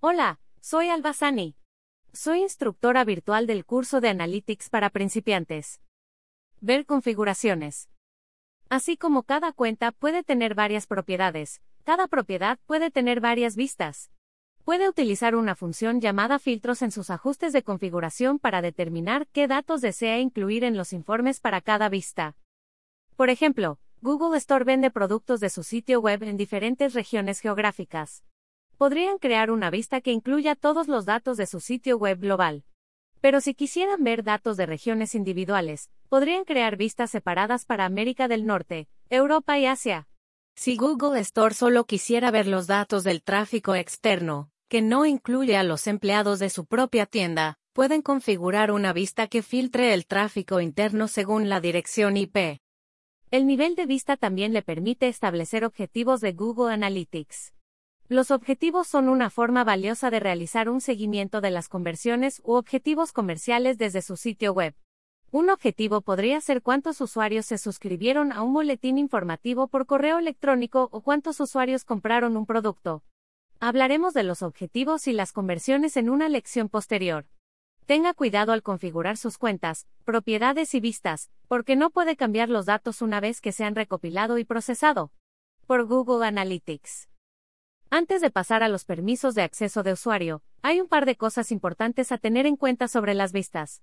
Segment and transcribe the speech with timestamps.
[0.00, 1.56] Hola, soy Albazani.
[2.12, 5.80] Soy instructora virtual del curso de Analytics para principiantes.
[6.60, 7.88] Ver configuraciones.
[8.68, 14.12] Así como cada cuenta puede tener varias propiedades, cada propiedad puede tener varias vistas.
[14.62, 19.80] Puede utilizar una función llamada filtros en sus ajustes de configuración para determinar qué datos
[19.80, 22.36] desea incluir en los informes para cada vista.
[23.16, 28.22] Por ejemplo, Google Store vende productos de su sitio web en diferentes regiones geográficas.
[28.78, 32.62] Podrían crear una vista que incluya todos los datos de su sitio web global.
[33.20, 38.46] Pero si quisieran ver datos de regiones individuales, podrían crear vistas separadas para América del
[38.46, 40.06] Norte, Europa y Asia.
[40.54, 45.64] Si Google Store solo quisiera ver los datos del tráfico externo, que no incluye a
[45.64, 51.08] los empleados de su propia tienda, pueden configurar una vista que filtre el tráfico interno
[51.08, 52.60] según la dirección IP.
[53.32, 57.54] El nivel de vista también le permite establecer objetivos de Google Analytics.
[58.10, 63.12] Los objetivos son una forma valiosa de realizar un seguimiento de las conversiones u objetivos
[63.12, 64.74] comerciales desde su sitio web.
[65.30, 70.88] Un objetivo podría ser cuántos usuarios se suscribieron a un boletín informativo por correo electrónico
[70.90, 73.02] o cuántos usuarios compraron un producto.
[73.60, 77.26] Hablaremos de los objetivos y las conversiones en una lección posterior.
[77.84, 83.02] Tenga cuidado al configurar sus cuentas, propiedades y vistas, porque no puede cambiar los datos
[83.02, 85.12] una vez que se han recopilado y procesado.
[85.66, 87.08] Por Google Analytics.
[87.90, 91.50] Antes de pasar a los permisos de acceso de usuario, hay un par de cosas
[91.52, 93.82] importantes a tener en cuenta sobre las vistas.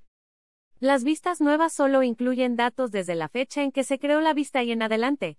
[0.79, 4.63] Las vistas nuevas solo incluyen datos desde la fecha en que se creó la vista
[4.63, 5.37] y en adelante.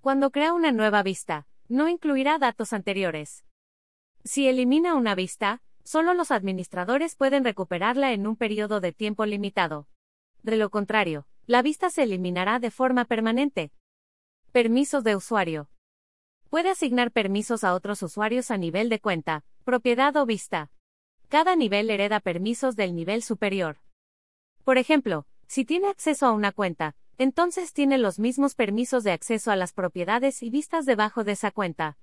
[0.00, 3.44] Cuando crea una nueva vista, no incluirá datos anteriores.
[4.24, 9.86] Si elimina una vista, Solo los administradores pueden recuperarla en un periodo de tiempo limitado.
[10.42, 13.70] De lo contrario, la vista se eliminará de forma permanente.
[14.50, 15.68] Permisos de usuario.
[16.54, 20.70] Puede asignar permisos a otros usuarios a nivel de cuenta, propiedad o vista.
[21.28, 23.78] Cada nivel hereda permisos del nivel superior.
[24.62, 29.50] Por ejemplo, si tiene acceso a una cuenta, entonces tiene los mismos permisos de acceso
[29.50, 31.98] a las propiedades y vistas debajo de esa cuenta.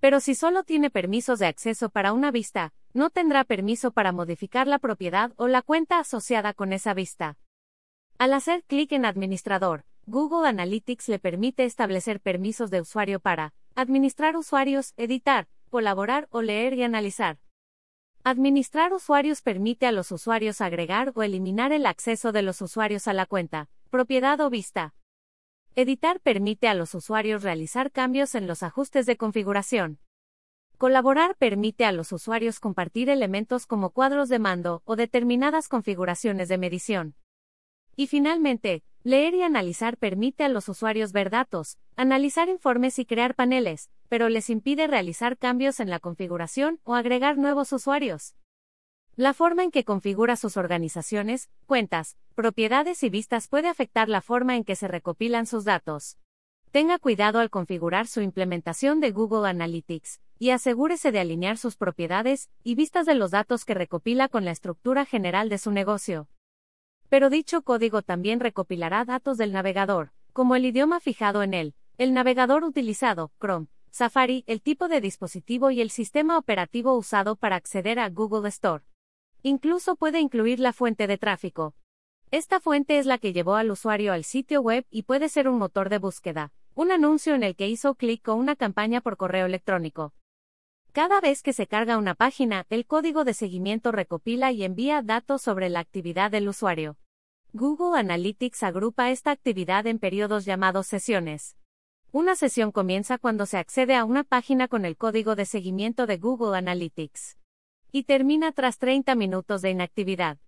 [0.00, 4.66] Pero si solo tiene permisos de acceso para una vista, no tendrá permiso para modificar
[4.66, 7.38] la propiedad o la cuenta asociada con esa vista.
[8.18, 14.36] Al hacer clic en Administrador, Google Analytics le permite establecer permisos de usuario para administrar
[14.36, 17.38] usuarios, editar, colaborar o leer y analizar.
[18.24, 23.12] Administrar usuarios permite a los usuarios agregar o eliminar el acceso de los usuarios a
[23.12, 24.94] la cuenta, propiedad o vista.
[25.74, 29.98] Editar permite a los usuarios realizar cambios en los ajustes de configuración.
[30.76, 36.58] Colaborar permite a los usuarios compartir elementos como cuadros de mando o determinadas configuraciones de
[36.58, 37.14] medición.
[37.96, 43.34] Y finalmente, leer y analizar permite a los usuarios ver datos, analizar informes y crear
[43.34, 48.36] paneles, pero les impide realizar cambios en la configuración o agregar nuevos usuarios.
[49.16, 54.56] La forma en que configura sus organizaciones, cuentas, propiedades y vistas puede afectar la forma
[54.56, 56.16] en que se recopilan sus datos.
[56.70, 62.48] Tenga cuidado al configurar su implementación de Google Analytics, y asegúrese de alinear sus propiedades
[62.64, 66.28] y vistas de los datos que recopila con la estructura general de su negocio.
[67.12, 72.14] Pero dicho código también recopilará datos del navegador, como el idioma fijado en él, el
[72.14, 77.98] navegador utilizado, Chrome, Safari, el tipo de dispositivo y el sistema operativo usado para acceder
[77.98, 78.84] a Google Store.
[79.42, 81.74] Incluso puede incluir la fuente de tráfico.
[82.30, 85.58] Esta fuente es la que llevó al usuario al sitio web y puede ser un
[85.58, 89.44] motor de búsqueda, un anuncio en el que hizo clic o una campaña por correo
[89.44, 90.14] electrónico.
[90.92, 95.42] Cada vez que se carga una página, el código de seguimiento recopila y envía datos
[95.42, 96.96] sobre la actividad del usuario.
[97.54, 101.58] Google Analytics agrupa esta actividad en periodos llamados sesiones.
[102.10, 106.16] Una sesión comienza cuando se accede a una página con el código de seguimiento de
[106.16, 107.36] Google Analytics
[107.90, 110.38] y termina tras 30 minutos de inactividad.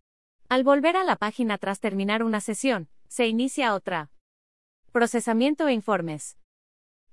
[0.49, 4.11] Al volver a la página tras terminar una sesión, se inicia otra.
[4.91, 6.39] Procesamiento e informes.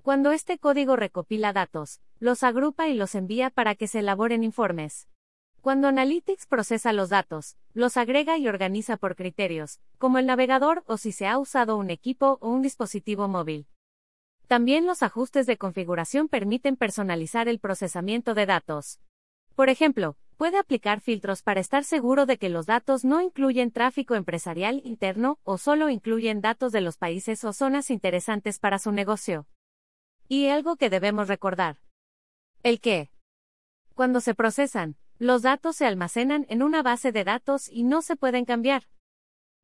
[0.04, 5.10] Cuando este código recopila datos, los agrupa y los envía para que se elaboren informes.
[5.62, 10.98] Cuando Analytics procesa los datos, los agrega y organiza por criterios, como el navegador o
[10.98, 13.68] si se ha usado un equipo o un dispositivo móvil.
[14.48, 19.00] También los ajustes de configuración permiten personalizar el procesamiento de datos.
[19.56, 24.16] Por ejemplo, puede aplicar filtros para estar seguro de que los datos no incluyen tráfico
[24.16, 29.46] empresarial interno o solo incluyen datos de los países o zonas interesantes para su negocio.
[30.28, 31.78] Y algo que debemos recordar.
[32.64, 33.12] El que.
[33.94, 38.16] Cuando se procesan, los datos se almacenan en una base de datos y no se
[38.16, 38.88] pueden cambiar.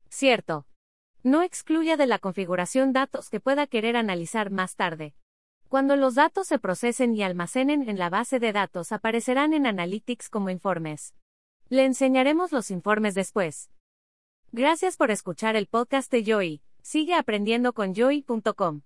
[0.08, 0.68] Cierto.
[1.24, 5.16] No excluya de la configuración datos que pueda querer analizar más tarde.
[5.68, 10.30] Cuando los datos se procesen y almacenen en la base de datos aparecerán en Analytics
[10.30, 11.16] como informes.
[11.68, 13.68] Le enseñaremos los informes después.
[14.52, 16.62] Gracias por escuchar el podcast de Joy.
[16.82, 18.82] Sigue aprendiendo con joy.com.